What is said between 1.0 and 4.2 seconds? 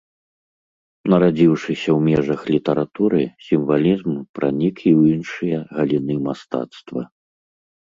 Нарадзіўшыся ў межах літаратуры, сімвалізм